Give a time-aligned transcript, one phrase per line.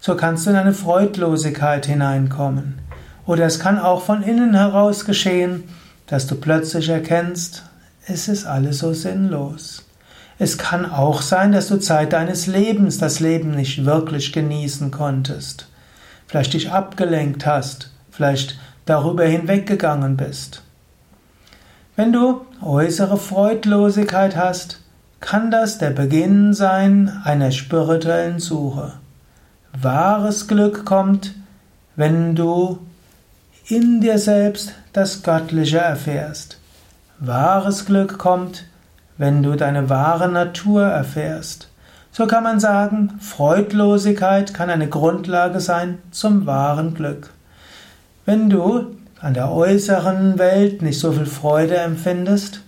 [0.00, 2.78] So kannst du in eine Freudlosigkeit hineinkommen.
[3.26, 5.64] Oder es kann auch von innen heraus geschehen,
[6.06, 7.64] dass du plötzlich erkennst,
[8.06, 9.84] es ist alles so sinnlos.
[10.38, 15.66] Es kann auch sein, dass du Zeit deines Lebens das Leben nicht wirklich genießen konntest.
[16.26, 20.62] Vielleicht dich abgelenkt hast, vielleicht darüber hinweggegangen bist.
[22.00, 24.80] Wenn du äußere Freudlosigkeit hast,
[25.20, 28.94] kann das der Beginn sein einer spirituellen Suche.
[29.78, 31.34] Wahres Glück kommt,
[31.96, 32.78] wenn du
[33.66, 36.58] in dir selbst das Göttliche erfährst.
[37.18, 38.64] Wahres Glück kommt,
[39.18, 41.68] wenn du deine wahre Natur erfährst.
[42.12, 47.28] So kann man sagen, Freudlosigkeit kann eine Grundlage sein zum wahren Glück.
[48.24, 52.62] Wenn du an der äußeren Welt nicht so viel Freude empfindest,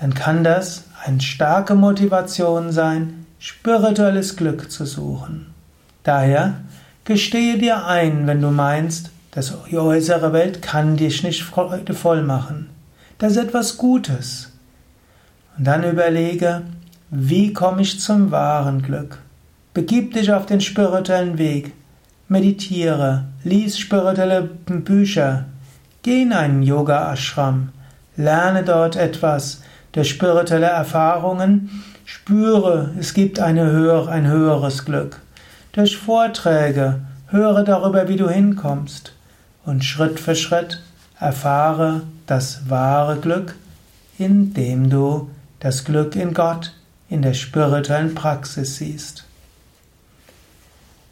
[0.00, 5.54] dann kann das eine starke Motivation sein, spirituelles Glück zu suchen.
[6.02, 6.54] Daher
[7.04, 12.70] gestehe dir ein, wenn du meinst, dass die äußere Welt kann dich nicht freudevoll machen.
[13.18, 14.50] Das ist etwas Gutes.
[15.56, 16.62] Und dann überlege,
[17.10, 19.18] wie komme ich zum wahren Glück?
[19.72, 21.72] Begib dich auf den spirituellen Weg.
[22.28, 25.44] Meditiere, lies spirituelle Bücher,
[26.06, 27.70] Geh in einen Yoga-Ashram,
[28.16, 35.20] lerne dort etwas durch spirituelle Erfahrungen, spüre, es gibt höhere, ein höheres Glück.
[35.72, 39.14] Durch Vorträge höre darüber, wie du hinkommst
[39.64, 40.80] und Schritt für Schritt
[41.18, 43.56] erfahre das wahre Glück,
[44.16, 45.28] indem du
[45.58, 46.72] das Glück in Gott,
[47.08, 49.24] in der spirituellen Praxis siehst.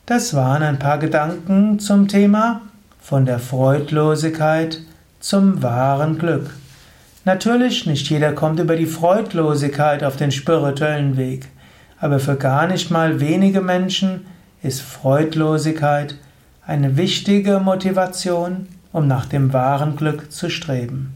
[0.06, 2.60] Das waren ein paar Gedanken zum Thema
[3.04, 4.80] von der Freudlosigkeit
[5.20, 6.48] zum wahren Glück.
[7.26, 11.48] Natürlich, nicht jeder kommt über die Freudlosigkeit auf den spirituellen Weg,
[12.00, 14.24] aber für gar nicht mal wenige Menschen
[14.62, 16.14] ist Freudlosigkeit
[16.66, 21.12] eine wichtige Motivation, um nach dem wahren Glück zu streben.